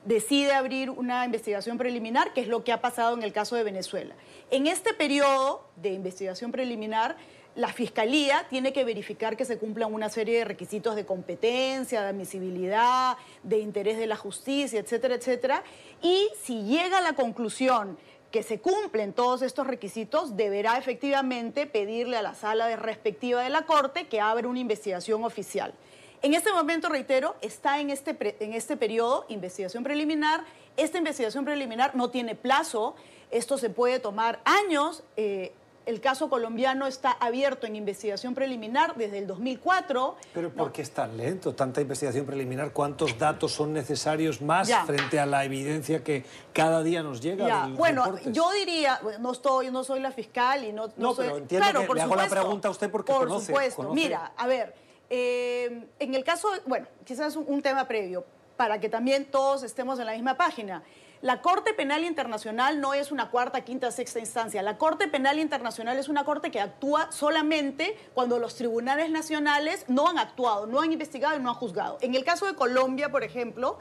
decide 0.04 0.52
abrir 0.52 0.90
una 0.90 1.24
investigación 1.24 1.78
preliminar, 1.78 2.32
que 2.32 2.40
es 2.40 2.48
lo 2.48 2.64
que 2.64 2.72
ha 2.72 2.80
pasado 2.80 3.16
en 3.16 3.22
el 3.22 3.32
caso 3.32 3.54
de 3.54 3.62
Venezuela. 3.62 4.14
En 4.50 4.66
este 4.66 4.94
periodo 4.94 5.64
de 5.76 5.90
investigación 5.90 6.50
preliminar, 6.50 7.16
la 7.54 7.68
Fiscalía 7.68 8.46
tiene 8.48 8.72
que 8.72 8.84
verificar 8.84 9.36
que 9.36 9.44
se 9.44 9.58
cumplan 9.58 9.92
una 9.92 10.08
serie 10.08 10.38
de 10.38 10.44
requisitos 10.44 10.96
de 10.96 11.04
competencia, 11.04 12.00
de 12.02 12.08
admisibilidad, 12.08 13.16
de 13.42 13.58
interés 13.58 13.98
de 13.98 14.06
la 14.06 14.16
justicia, 14.16 14.80
etcétera, 14.80 15.16
etcétera. 15.16 15.62
Y 16.00 16.28
si 16.42 16.62
llega 16.62 16.98
a 16.98 17.02
la 17.02 17.12
conclusión 17.12 17.98
que 18.30 18.42
se 18.42 18.60
cumplen 18.60 19.12
todos 19.12 19.42
estos 19.42 19.66
requisitos, 19.66 20.36
deberá 20.36 20.78
efectivamente 20.78 21.66
pedirle 21.66 22.16
a 22.16 22.22
la 22.22 22.34
sala 22.34 22.66
de 22.66 22.76
respectiva 22.76 23.42
de 23.42 23.50
la 23.50 23.66
Corte 23.66 24.06
que 24.08 24.20
abra 24.20 24.48
una 24.48 24.58
investigación 24.58 25.22
oficial. 25.22 25.74
En 26.22 26.34
este 26.34 26.52
momento, 26.52 26.88
reitero, 26.88 27.36
está 27.42 27.80
en 27.80 27.90
este, 27.90 28.16
en 28.40 28.54
este 28.54 28.76
periodo 28.76 29.26
investigación 29.28 29.84
preliminar. 29.84 30.44
Esta 30.76 30.96
investigación 30.96 31.44
preliminar 31.44 31.94
no 31.94 32.10
tiene 32.10 32.34
plazo. 32.34 32.94
Esto 33.30 33.58
se 33.58 33.68
puede 33.68 33.98
tomar 33.98 34.40
años. 34.44 35.02
Eh, 35.16 35.52
el 35.86 36.00
caso 36.00 36.28
colombiano 36.28 36.86
está 36.86 37.12
abierto 37.12 37.66
en 37.66 37.76
investigación 37.76 38.34
preliminar 38.34 38.94
desde 38.96 39.18
el 39.18 39.26
2004. 39.26 40.16
Pero 40.32 40.50
¿por 40.50 40.72
qué 40.72 40.82
es 40.82 40.90
tan 40.90 41.16
lento 41.16 41.54
tanta 41.54 41.80
investigación 41.80 42.24
preliminar? 42.26 42.72
¿Cuántos 42.72 43.18
datos 43.18 43.52
son 43.52 43.72
necesarios 43.72 44.40
más 44.40 44.70
frente 44.86 45.18
a 45.18 45.26
la 45.26 45.44
evidencia 45.44 46.02
que 46.04 46.24
cada 46.52 46.82
día 46.82 47.02
nos 47.02 47.20
llega? 47.20 47.68
bueno, 47.76 48.18
yo 48.26 48.50
diría, 48.52 49.00
no 49.20 49.32
estoy, 49.32 49.70
no 49.70 49.84
soy 49.84 50.00
la 50.00 50.12
fiscal 50.12 50.64
y 50.64 50.72
no, 50.72 50.88
no, 50.96 51.14
soy. 51.14 51.26
Pero 51.26 51.38
entiendo 51.38 51.86
que 51.86 51.94
le 51.94 52.02
hago 52.02 52.16
la 52.16 52.28
pregunta 52.28 52.68
a 52.68 52.70
usted 52.70 52.90
porque 52.90 53.12
por 53.12 53.28
conoce. 53.28 53.52
Por 53.52 53.62
supuesto. 53.62 53.94
Mira, 53.94 54.32
a 54.36 54.46
ver. 54.46 54.74
Eh, 55.14 55.88
en 55.98 56.14
el 56.14 56.24
caso, 56.24 56.48
bueno, 56.64 56.86
quizás 57.04 57.36
un, 57.36 57.44
un 57.46 57.60
tema 57.60 57.86
previo, 57.86 58.24
para 58.62 58.78
que 58.78 58.88
también 58.88 59.24
todos 59.24 59.64
estemos 59.64 59.98
en 59.98 60.06
la 60.06 60.12
misma 60.12 60.36
página. 60.36 60.84
La 61.20 61.42
Corte 61.42 61.74
Penal 61.74 62.04
Internacional 62.04 62.80
no 62.80 62.94
es 62.94 63.10
una 63.10 63.28
cuarta, 63.28 63.62
quinta, 63.62 63.90
sexta 63.90 64.20
instancia. 64.20 64.62
La 64.62 64.78
Corte 64.78 65.08
Penal 65.08 65.40
Internacional 65.40 65.98
es 65.98 66.08
una 66.08 66.24
corte 66.24 66.52
que 66.52 66.60
actúa 66.60 67.10
solamente 67.10 67.96
cuando 68.14 68.38
los 68.38 68.54
tribunales 68.54 69.10
nacionales 69.10 69.84
no 69.88 70.06
han 70.06 70.16
actuado, 70.16 70.68
no 70.68 70.80
han 70.80 70.92
investigado 70.92 71.36
y 71.36 71.42
no 71.42 71.48
han 71.48 71.56
juzgado. 71.56 71.98
En 72.02 72.14
el 72.14 72.22
caso 72.22 72.46
de 72.46 72.54
Colombia, 72.54 73.10
por 73.10 73.24
ejemplo, 73.24 73.78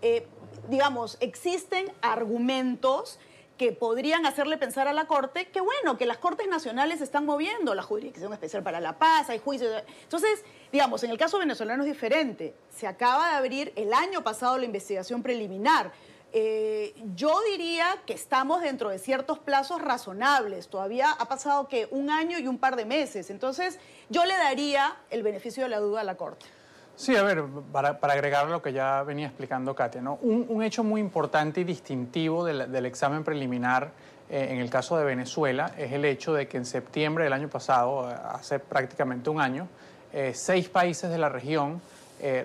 eh, 0.00 0.26
digamos, 0.70 1.18
existen 1.20 1.92
argumentos 2.00 3.18
que 3.56 3.72
podrían 3.72 4.26
hacerle 4.26 4.56
pensar 4.56 4.88
a 4.88 4.92
la 4.92 5.06
Corte 5.06 5.48
que, 5.48 5.60
bueno, 5.60 5.96
que 5.98 6.06
las 6.06 6.18
Cortes 6.18 6.48
Nacionales 6.48 7.00
están 7.00 7.26
moviendo, 7.26 7.74
la 7.74 7.82
Jurisdicción 7.82 8.32
Especial 8.32 8.62
para 8.62 8.80
la 8.80 8.98
Paz, 8.98 9.30
hay 9.30 9.38
juicios. 9.38 9.82
Entonces, 10.02 10.44
digamos, 10.70 11.02
en 11.04 11.10
el 11.10 11.18
caso 11.18 11.38
venezolano 11.38 11.82
es 11.82 11.88
diferente. 11.88 12.54
Se 12.74 12.86
acaba 12.86 13.30
de 13.30 13.36
abrir 13.36 13.72
el 13.76 13.92
año 13.92 14.22
pasado 14.24 14.58
la 14.58 14.64
investigación 14.64 15.22
preliminar. 15.22 15.92
Eh, 16.34 16.94
yo 17.14 17.38
diría 17.50 17.98
que 18.06 18.14
estamos 18.14 18.62
dentro 18.62 18.88
de 18.88 18.98
ciertos 18.98 19.38
plazos 19.38 19.82
razonables. 19.82 20.68
Todavía 20.68 21.10
ha 21.10 21.28
pasado 21.28 21.68
que 21.68 21.88
un 21.90 22.08
año 22.08 22.38
y 22.38 22.46
un 22.46 22.58
par 22.58 22.76
de 22.76 22.86
meses. 22.86 23.28
Entonces, 23.28 23.78
yo 24.08 24.24
le 24.24 24.34
daría 24.34 24.96
el 25.10 25.22
beneficio 25.22 25.62
de 25.64 25.68
la 25.68 25.78
duda 25.78 26.00
a 26.00 26.04
la 26.04 26.16
Corte. 26.16 26.46
Sí, 26.94 27.16
a 27.16 27.22
ver, 27.22 27.44
para, 27.72 27.98
agregar 28.00 28.48
lo 28.48 28.60
que 28.60 28.72
ya 28.72 29.02
venía 29.02 29.26
explicando 29.26 29.74
Katia, 29.74 30.02
¿no? 30.02 30.18
un, 30.22 30.62
hecho 30.62 30.84
muy 30.84 31.00
importante 31.00 31.62
y 31.62 31.64
distintivo 31.64 32.44
del, 32.44 32.86
examen 32.86 33.24
preliminar 33.24 33.90
eh, 34.30 34.48
en 34.50 34.58
el 34.58 34.70
caso 34.70 34.96
de 34.98 35.04
Venezuela 35.04 35.72
es 35.76 35.92
el 35.92 36.04
hecho 36.04 36.34
de 36.34 36.46
que 36.46 36.58
en 36.58 36.66
septiembre 36.66 37.24
del 37.24 37.32
año 37.32 37.48
pasado, 37.48 38.10
eh, 38.10 38.14
hace 38.32 38.58
prácticamente 38.58 39.30
un 39.30 39.40
año, 39.40 39.68
eh, 40.12 40.32
seis 40.34 40.68
países 40.68 41.10
de 41.10 41.18
la 41.18 41.28
región 41.28 41.80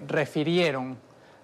refirieron 0.07 0.97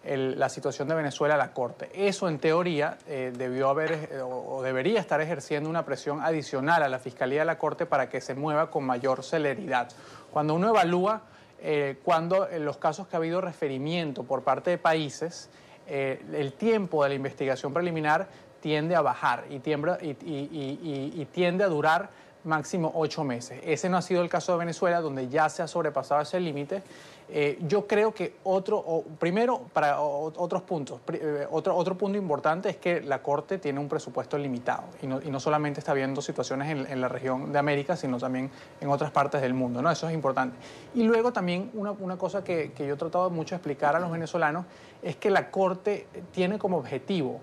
la 0.04 0.50
situación 0.50 0.88
de 0.88 0.96
Venezuela 0.96 1.36
a 1.36 1.38
la 1.38 1.54
Corte. 1.54 1.92
Eso, 1.94 2.28
en 2.28 2.40
teoría, 2.40 2.98
debió 3.06 3.70
haber 3.70 4.10
o, 4.26 4.64
debería 4.64 5.00
estar 5.00 5.22
ejerciendo 5.22 5.70
una 5.70 5.86
presión 5.86 6.20
adicional 6.20 6.82
a 6.82 6.90
la 6.90 6.98
Fiscalía 6.98 7.42
de 7.42 7.46
la 7.46 7.60
Corte 7.60 7.86
para 7.86 8.10
que 8.10 8.22
se 8.22 8.34
mueva 8.34 8.72
con 8.72 8.86
mayor 8.86 9.24
celeridad. 9.24 9.90
Cuando 10.32 10.56
uno 10.56 10.70
evalúa 10.70 11.22
eh, 11.66 11.96
cuando 12.04 12.50
en 12.50 12.66
los 12.66 12.76
casos 12.76 13.08
que 13.08 13.16
ha 13.16 13.20
habido 13.20 13.40
referimiento 13.40 14.24
por 14.24 14.44
parte 14.44 14.70
de 14.70 14.78
países, 14.78 15.50
eh, 15.88 16.22
el 16.34 16.52
tiempo 16.54 17.04
de 17.04 17.10
la 17.10 17.16
investigación 17.16 17.74
preliminar 17.74 18.28
tiende 18.60 18.98
a 18.98 19.02
bajar 19.02 19.46
y, 19.50 19.56
y, 19.56 21.28
tiende 21.32 21.64
a 21.64 21.68
durar 21.68 22.10
máximo 22.44 22.92
ocho 22.96 23.24
meses. 23.24 23.62
Ese 23.64 23.88
no 23.88 23.96
ha 23.96 24.02
sido 24.02 24.22
el 24.22 24.28
caso 24.28 24.52
de 24.52 24.58
Venezuela, 24.58 25.00
donde 25.00 25.30
ya 25.30 25.48
se 25.48 25.62
ha 25.62 25.68
sobrepasado 25.68 26.22
ese 26.22 26.38
límite 26.42 26.84
eh, 27.30 27.58
yo 27.68 27.88
creo 27.88 28.14
que 28.14 28.36
otro, 28.44 29.04
primero, 29.20 29.62
para 29.74 30.00
otros 30.02 30.62
puntos, 30.64 31.00
eh, 31.14 31.48
otro, 31.50 31.76
otro 31.76 31.98
punto 31.98 32.18
importante 32.18 32.70
es 32.70 32.78
que 32.78 33.02
la 33.02 33.22
Corte 33.22 33.58
tiene 33.58 33.80
un 33.80 33.88
presupuesto 33.88 34.38
limitado 34.38 34.84
y 35.02 35.08
no, 35.08 35.22
y 35.22 35.30
no 35.30 35.40
solamente 35.40 35.80
está 35.80 35.94
viendo 35.94 36.22
situaciones 36.22 36.88
en, 36.90 37.02
la 37.02 37.08
región 37.08 37.52
de 37.52 37.60
América, 37.60 37.96
sino 37.96 38.18
también 38.18 38.52
en 38.82 38.90
otras 38.90 39.12
partes 39.12 39.42
del 39.42 39.54
mundo, 39.54 39.82
¿no? 39.82 39.90
Eso 39.90 40.08
es 40.08 40.14
importante. 40.14 40.58
Y 40.94 41.04
luego 41.04 41.34
también 41.34 41.72
una, 41.74 41.92
una 41.92 42.18
cosa 42.18 42.44
que, 42.44 42.72
que 42.74 42.86
yo 42.86 42.96
he 42.96 42.98
tratado 42.98 43.30
mucho 43.30 43.56
de 43.56 43.58
explicar 43.58 43.96
a 43.96 44.00
los 44.00 44.12
venezolanos 44.12 44.66
es 45.02 45.16
que 45.16 45.30
la 45.30 45.50
Corte 45.50 46.08
tiene 46.32 46.60
como 46.60 46.78
objetivo 46.78 47.40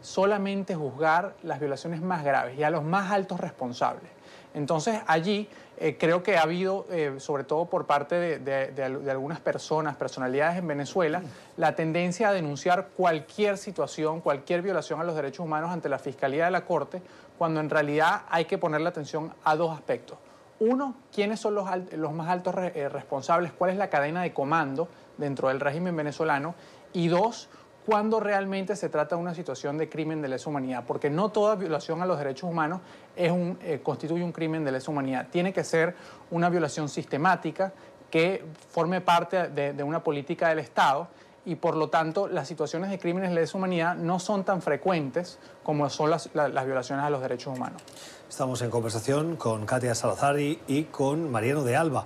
solamente 0.00 0.74
juzgar 0.74 1.34
las 1.42 1.58
violaciones 1.58 2.00
más 2.00 2.22
graves 2.22 2.56
y 2.58 2.62
a 2.62 2.70
los 2.70 2.84
más 2.84 3.10
altos 3.10 3.40
responsables. 3.40 4.10
Entonces 4.54 5.00
allí 5.06 5.48
eh, 5.78 5.96
creo 5.98 6.22
que 6.22 6.38
ha 6.38 6.42
habido, 6.42 6.86
eh, 6.90 7.16
sobre 7.18 7.44
todo 7.44 7.66
por 7.66 7.86
parte 7.86 8.38
de, 8.38 9.10
algunas 9.10 9.40
personas, 9.40 9.96
personalidades 9.96 10.58
en 10.58 10.66
Venezuela, 10.66 11.22
la 11.56 11.74
tendencia 11.74 12.30
a 12.30 12.32
denunciar 12.32 12.88
cualquier 12.96 13.58
situación, 13.58 14.20
cualquier 14.20 14.62
violación 14.62 15.00
a 15.00 15.04
los 15.04 15.14
derechos 15.14 15.44
humanos 15.44 15.70
ante 15.70 15.88
la 15.88 15.98
Fiscalía 15.98 16.46
de 16.46 16.50
la 16.50 16.64
Corte, 16.64 17.02
cuando 17.36 17.60
en 17.60 17.68
realidad 17.68 18.22
hay 18.30 18.46
que 18.46 18.56
ponerle 18.56 18.88
atención 18.88 19.32
a 19.44 19.54
dos 19.56 19.74
aspectos. 19.74 20.16
Uno, 20.58 20.94
quiénes 21.12 21.40
son 21.40 21.54
los, 21.54 21.66
más 22.12 22.28
altos 22.28 22.54
eh, 22.56 22.88
responsables, 22.88 23.52
cuál 23.52 23.70
es 23.70 23.76
la 23.76 23.90
cadena 23.90 24.22
de 24.22 24.32
comando 24.32 24.88
dentro 25.18 25.48
del 25.48 25.60
régimen 25.60 25.94
venezolano. 25.94 26.54
Y 26.94 27.08
dos, 27.08 27.50
cuando 27.86 28.18
realmente 28.18 28.74
se 28.74 28.88
trata 28.88 29.14
de 29.14 29.22
una 29.22 29.32
situación 29.32 29.78
de 29.78 29.88
crimen 29.88 30.20
de 30.20 30.26
lesa 30.26 30.50
humanidad, 30.50 30.82
porque 30.84 31.08
no 31.08 31.28
toda 31.30 31.54
violación 31.54 32.02
a 32.02 32.06
los 32.06 32.18
derechos 32.18 32.50
humanos 32.50 32.80
eh, 33.14 33.80
constituye 33.80 34.24
un 34.24 34.32
crimen 34.32 34.64
de 34.64 34.72
lesa 34.72 34.90
humanidad. 34.90 35.28
Tiene 35.30 35.52
que 35.52 35.62
ser 35.62 35.94
una 36.32 36.50
violación 36.50 36.88
sistemática 36.88 37.72
que 38.10 38.44
forme 38.70 39.00
parte 39.00 39.48
de, 39.48 39.82
una 39.84 40.02
política 40.02 40.48
del 40.48 40.58
Estado 40.58 41.06
y 41.44 41.54
por 41.54 41.76
lo 41.76 41.88
tanto 41.88 42.26
las 42.26 42.48
situaciones 42.48 42.90
de 42.90 42.98
crímenes 42.98 43.30
de 43.30 43.36
lesa 43.36 43.56
humanidad 43.56 43.94
no 43.94 44.18
son 44.18 44.42
tan 44.44 44.62
frecuentes 44.62 45.38
como 45.62 45.88
son 45.88 46.10
las, 46.10 46.28
las 46.34 46.66
violaciones 46.66 47.04
a 47.04 47.10
los 47.10 47.20
derechos 47.20 47.56
humanos. 47.56 47.80
Estamos 48.28 48.62
en 48.62 48.70
conversación 48.70 49.36
con 49.36 49.64
Katia 49.64 49.94
Salazari 49.94 50.60
y 50.66 50.84
con 50.84 51.30
Mariano 51.30 51.62
de 51.62 51.76
Alba. 51.76 52.04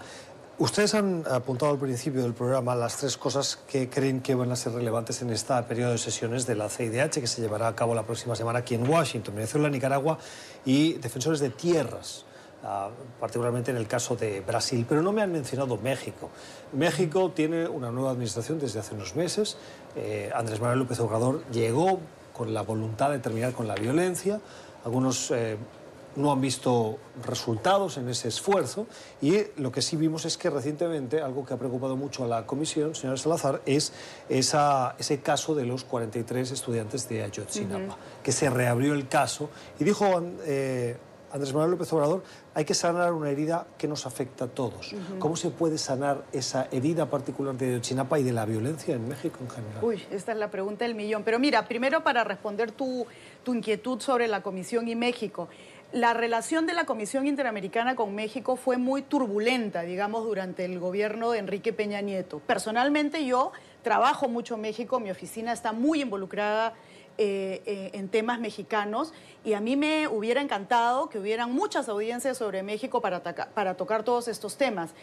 Ustedes 0.60 0.94
han 0.94 1.24
apuntado 1.26 1.72
al 1.72 1.78
principio 1.78 2.20
del 2.20 2.34
programa 2.34 2.74
las 2.74 2.98
tres 2.98 3.16
cosas 3.16 3.56
que 3.66 3.88
creen 3.88 4.20
que 4.20 4.34
van 4.34 4.52
a 4.52 4.56
ser 4.56 4.74
relevantes 4.74 5.22
en 5.22 5.30
este 5.30 5.54
periodo 5.62 5.92
de 5.92 5.96
sesiones 5.96 6.46
de 6.46 6.54
la 6.54 6.68
CIDH 6.68 7.18
que 7.18 7.26
se 7.26 7.40
llevará 7.40 7.66
a 7.66 7.74
cabo 7.74 7.94
la 7.94 8.02
próxima 8.02 8.36
semana 8.36 8.58
aquí 8.58 8.74
en 8.74 8.86
Washington, 8.86 9.36
Venezuela, 9.36 9.70
Nicaragua 9.70 10.18
y 10.66 10.92
defensores 10.98 11.40
de 11.40 11.48
tierras. 11.48 12.26
Ah, 12.62 12.90
particularmente 13.18 13.70
en 13.70 13.78
el 13.78 13.86
caso 13.88 14.16
de 14.16 14.42
Brasil, 14.42 14.84
pero 14.86 15.00
no 15.00 15.12
me 15.12 15.22
han 15.22 15.32
mencionado 15.32 15.78
México. 15.78 16.28
México 16.74 17.30
tiene 17.34 17.66
una 17.66 17.90
nueva 17.90 18.10
administración 18.10 18.58
desde 18.58 18.80
hace 18.80 18.94
unos 18.94 19.16
meses. 19.16 19.56
Eh, 19.96 20.30
Andrés 20.34 20.60
Manuel 20.60 20.80
López 20.80 21.00
Obrador 21.00 21.42
llegó 21.50 22.00
con 22.34 22.52
la 22.52 22.60
voluntad 22.60 23.08
de 23.12 23.18
terminar 23.18 23.54
con 23.54 23.66
la 23.66 23.76
violencia. 23.76 24.42
Algunos 24.84 25.30
eh, 25.30 25.56
no 26.16 26.32
han 26.32 26.40
visto 26.40 26.98
resultados 27.24 27.96
en 27.96 28.08
ese 28.08 28.28
esfuerzo 28.28 28.86
y 29.20 29.38
lo 29.56 29.70
que 29.70 29.82
sí 29.82 29.96
vimos 29.96 30.24
es 30.24 30.36
que 30.36 30.50
recientemente 30.50 31.20
algo 31.20 31.44
que 31.44 31.54
ha 31.54 31.56
preocupado 31.56 31.96
mucho 31.96 32.24
a 32.24 32.28
la 32.28 32.46
comisión, 32.46 32.94
señora 32.94 33.16
Salazar, 33.16 33.62
es 33.66 33.92
esa, 34.28 34.96
ese 34.98 35.20
caso 35.20 35.54
de 35.54 35.66
los 35.66 35.84
43 35.84 36.50
estudiantes 36.50 37.08
de 37.08 37.22
Ayotzinapa, 37.22 37.96
que 38.22 38.32
se 38.32 38.50
reabrió 38.50 38.94
el 38.94 39.08
caso 39.08 39.50
y 39.78 39.84
dijo 39.84 40.06
eh, 40.44 40.96
Andrés 41.32 41.52
Manuel 41.52 41.70
López 41.72 41.92
Obrador, 41.92 42.22
hay 42.54 42.64
que 42.64 42.74
sanar 42.74 43.12
una 43.12 43.30
herida 43.30 43.66
que 43.78 43.86
nos 43.86 44.04
afecta 44.04 44.46
a 44.46 44.48
todos. 44.48 44.94
¿Cómo 45.18 45.36
se 45.36 45.50
puede 45.50 45.78
sanar 45.78 46.24
esa 46.32 46.66
herida 46.72 47.08
particular 47.08 47.56
de 47.56 47.66
Ayotzinapa 47.66 48.18
y 48.18 48.24
de 48.24 48.32
la 48.32 48.44
violencia 48.44 48.94
en 48.94 49.08
México 49.08 49.38
en 49.40 49.50
general? 49.50 49.78
Uy, 49.82 50.02
esta 50.10 50.32
es 50.32 50.38
la 50.38 50.50
pregunta 50.50 50.84
del 50.84 50.96
millón. 50.96 51.22
Pero 51.22 51.38
mira, 51.38 51.68
primero 51.68 52.02
para 52.02 52.24
responder 52.24 52.72
tu, 52.72 53.06
tu 53.44 53.54
inquietud 53.54 54.00
sobre 54.00 54.26
la 54.26 54.42
comisión 54.42 54.88
y 54.88 54.96
México 54.96 55.48
la 55.92 56.14
relación 56.14 56.66
de 56.66 56.74
la 56.74 56.84
Comisión 56.84 57.26
Interamericana 57.26 57.96
con 57.96 58.14
México 58.14 58.56
fue 58.56 58.76
muy 58.76 59.02
turbulenta, 59.02 59.82
digamos, 59.82 60.24
durante 60.24 60.64
el 60.64 60.78
gobierno 60.78 61.32
de 61.32 61.40
Enrique 61.40 61.72
Peña 61.72 62.00
Nieto. 62.00 62.38
Personalmente 62.40 63.24
yo 63.24 63.50
trabajo 63.82 64.28
mucho 64.28 64.54
en 64.54 64.60
México, 64.60 65.00
mi 65.00 65.10
oficina 65.10 65.52
está 65.52 65.72
muy 65.72 66.02
involucrada 66.02 66.74
eh, 67.18 67.62
eh, 67.66 67.90
en 67.94 68.08
temas 68.08 68.38
mexicanos 68.38 69.12
y 69.44 69.54
a 69.54 69.60
mí 69.60 69.76
me 69.76 70.06
hubiera 70.06 70.40
encantado 70.40 71.08
que 71.08 71.18
hubieran 71.18 71.52
muchas 71.52 71.88
audiencias 71.88 72.38
sobre 72.38 72.62
México 72.62 73.00
para, 73.00 73.22
para 73.22 73.74
tocar 73.74 74.04
todos 74.04 74.28
estos 74.28 74.56
temas 74.56 74.94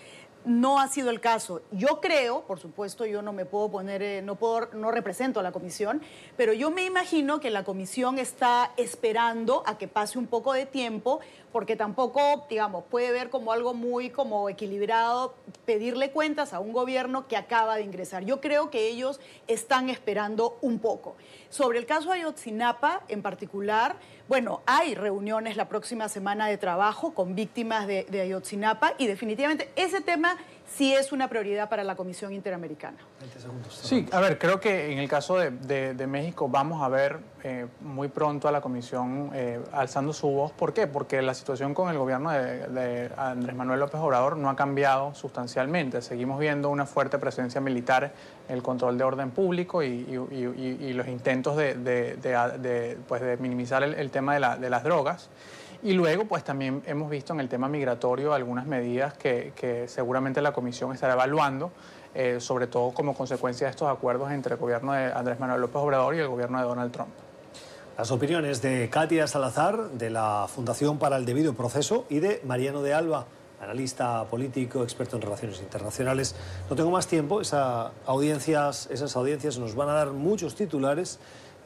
no 0.47 0.79
ha 0.79 0.87
sido 0.87 1.09
el 1.09 1.19
caso. 1.19 1.61
Yo 1.71 1.99
creo, 2.01 2.41
por 2.41 2.59
supuesto, 2.59 3.05
yo 3.05 3.21
no 3.21 3.33
me 3.33 3.45
puedo 3.45 3.69
poner, 3.69 4.01
eh, 4.01 4.21
no, 4.21 4.35
puedo, 4.35 4.69
no 4.73 4.91
represento 4.91 5.39
a 5.39 5.43
la 5.43 5.51
comisión, 5.51 6.01
pero 6.35 6.53
yo 6.53 6.71
me 6.71 6.85
imagino 6.85 7.39
que 7.39 7.49
la 7.49 7.63
comisión 7.63 8.17
está 8.17 8.71
esperando 8.77 9.63
a 9.65 9.77
que 9.77 9.87
pase 9.87 10.17
un 10.17 10.27
poco 10.27 10.53
de 10.53 10.65
tiempo, 10.65 11.19
porque 11.57 11.75
tampoco, 11.75 12.45
digamos, 12.51 12.83
puede 12.83 13.11
ver 13.11 13.31
como 13.31 13.51
algo 13.51 13.73
muy 13.73 14.11
como 14.11 14.47
equilibrado 14.47 15.33
pedirle 15.65 16.11
cuentas 16.11 16.53
a 16.53 16.59
un 16.59 16.71
gobierno 16.71 17.27
que 17.27 17.35
acaba 17.35 17.77
de 17.77 17.81
ingresar. 17.81 18.23
Yo 18.23 18.39
creo 18.41 18.69
que 18.69 18.87
ellos 18.87 19.19
están 19.47 19.89
esperando 19.89 20.59
un 20.61 20.77
poco. 20.77 21.15
Sobre 21.49 21.79
el 21.79 21.87
caso 21.87 22.11
Ayotzinapa 22.11 23.01
en 23.07 23.23
particular, 23.23 23.95
bueno, 24.27 24.61
hay 24.67 24.93
reuniones 24.93 25.57
la 25.57 25.67
próxima 25.67 26.09
semana 26.09 26.45
de 26.45 26.59
trabajo 26.59 27.15
con 27.15 27.33
víctimas 27.33 27.87
de, 27.87 28.03
de 28.03 28.21
Ayotzinapa 28.21 28.93
y 28.99 29.07
definitivamente 29.07 29.71
ese 29.75 29.99
tema 29.99 30.37
sí 30.67 30.93
es 30.93 31.11
una 31.11 31.27
prioridad 31.27 31.69
para 31.69 31.83
la 31.83 31.95
Comisión 31.95 32.33
Interamericana. 32.33 32.97
Sí, 33.69 34.05
a 34.11 34.19
ver, 34.19 34.37
creo 34.37 34.59
que 34.59 34.91
en 34.91 34.99
el 34.99 35.07
caso 35.07 35.37
de, 35.37 36.07
México 36.07 36.47
vamos 36.47 36.81
a 36.81 36.87
ver 36.87 37.19
eh, 37.43 37.67
muy 37.81 38.07
pronto 38.07 38.47
a 38.47 38.51
la 38.51 38.61
Comisión 38.61 39.31
eh, 39.33 39.59
alzando 39.71 40.13
su 40.13 40.27
voz. 40.27 40.51
¿Por 40.51 40.73
qué? 40.73 40.87
Porque 40.87 41.21
la 41.21 41.33
situación 41.33 41.73
con 41.73 41.89
el 41.89 41.97
gobierno 41.97 42.31
de, 42.31 43.09
Andrés 43.17 43.55
Manuel 43.55 43.79
López 43.79 43.99
Obrador 43.99 44.37
no 44.37 44.49
ha 44.49 44.55
cambiado 44.55 45.13
sustancialmente. 45.13 46.01
Seguimos 46.01 46.39
viendo 46.39 46.69
una 46.69 46.85
fuerte 46.85 47.17
presencia 47.19 47.59
militar, 47.59 48.11
el 48.47 48.61
control 48.61 48.97
de 48.97 49.03
orden 49.03 49.31
público 49.31 49.83
y, 49.83 50.05
los 50.93 51.07
intentos 51.07 51.57
de, 51.57 52.97
pues, 53.07 53.39
minimizar 53.39 53.83
el, 53.83 54.11
tema 54.11 54.35
de 54.35 54.69
las 54.69 54.83
drogas. 54.83 55.29
Y 55.87 55.93
luego, 55.93 56.25
pues 56.25 56.43
también 56.43 56.83
hemos 56.85 57.09
visto 57.09 57.31
en 57.31 57.39
el 57.39 57.47
tema 57.47 57.69
migratorio 57.69 58.33
algunas 58.33 58.65
medidas 58.65 59.13
que, 59.13 59.85
seguramente 59.87 60.41
la 60.41 60.51
Comisión 60.51 60.91
estará 60.91 61.13
evaluando, 61.13 61.71
eh, 62.13 62.41
sobre 62.41 62.67
todo 62.67 62.91
como 62.91 63.13
consecuencia 63.13 63.67
de 63.67 63.71
estos 63.71 63.89
acuerdos 63.89 64.29
entre 64.31 64.55
el 64.55 64.59
gobierno 64.59 64.91
de 64.91 65.13
Andrés 65.13 65.39
Manuel 65.39 65.61
López 65.61 65.77
Obrador 65.77 66.13
y 66.13 66.19
el 66.19 66.27
gobierno 66.27 66.59
de 66.59 66.65
Donald 66.65 66.91
Trump. 66.91 67.11
Las 67.97 68.11
opiniones 68.11 68.61
de 68.61 68.89
Katia 68.89 69.27
Salazar, 69.27 69.91
de 69.91 70.09
la 70.09 70.47
Fundación 70.53 70.99
para 70.99 71.15
el 71.15 71.25
Debido 71.25 71.53
Proceso, 71.53 72.03
y 72.09 72.19
de 72.19 72.41
Mariano 72.43 72.81
de 72.81 72.93
Alba, 72.93 73.25
analista 73.61 74.25
político, 74.25 74.83
experto 74.83 75.15
en 75.15 75.21
relaciones 75.21 75.61
internacionales. 75.61 76.35
No 76.69 76.75
tengo 76.75 76.91
más 76.91 77.07
tiempo, 77.07 77.39
esas 77.39 77.91
audiencias, 78.05 78.89
esas 78.91 79.15
audiencias 79.15 79.57
nos 79.57 79.73
van 79.73 79.87
a 79.87 79.93
dar 79.93 80.11
muchos 80.11 80.53
titulares 80.53 81.17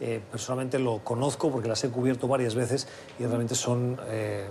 eh, 0.02 0.20
personalmente 0.32 0.80
lo 0.80 1.04
conozco 1.04 1.52
porque 1.52 1.70
las 1.70 1.84
he 1.84 1.90
cubierto 1.90 2.28
varias 2.28 2.56
veces 2.56 2.88
y 3.20 3.26
realmente 3.26 3.54
son 3.54 4.00
eh, 4.08 4.48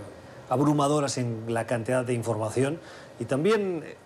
abrumadoras 0.49 1.17
en 1.17 1.43
la 1.53 1.67
cantidad 1.67 2.05
de 2.05 2.13
información 2.13 2.79
y 3.19 3.25
también 3.25 3.83
eh, 3.85 3.97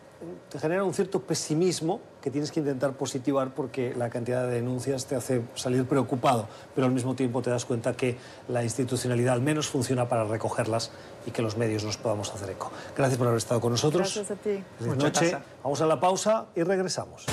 te 0.49 0.57
genera 0.57 0.83
un 0.83 0.95
cierto 0.95 1.21
pesimismo 1.21 2.01
que 2.19 2.31
tienes 2.31 2.51
que 2.51 2.61
intentar 2.61 2.93
positivar 2.93 3.53
porque 3.53 3.93
la 3.93 4.09
cantidad 4.09 4.47
de 4.47 4.55
denuncias 4.55 5.05
te 5.05 5.15
hace 5.15 5.43
salir 5.53 5.85
preocupado, 5.85 6.47
pero 6.73 6.87
al 6.87 6.93
mismo 6.93 7.13
tiempo 7.13 7.43
te 7.43 7.51
das 7.51 7.65
cuenta 7.65 7.93
que 7.93 8.17
la 8.47 8.63
institucionalidad 8.63 9.35
al 9.35 9.41
menos 9.41 9.67
funciona 9.67 10.09
para 10.09 10.23
recogerlas 10.23 10.89
y 11.27 11.31
que 11.31 11.43
los 11.43 11.57
medios 11.57 11.83
nos 11.83 11.97
podamos 11.97 12.33
hacer 12.33 12.49
eco. 12.49 12.71
Gracias 12.97 13.19
por 13.19 13.27
haber 13.27 13.37
estado 13.37 13.61
con 13.61 13.71
nosotros. 13.71 14.15
Gracias 14.15 14.31
a 14.31 14.41
ti. 14.41 14.63
Buenas 14.79 14.97
noches. 14.97 15.37
Vamos 15.63 15.79
a 15.79 15.85
la 15.85 15.99
pausa 15.99 16.47
y 16.55 16.63
regresamos. 16.63 17.27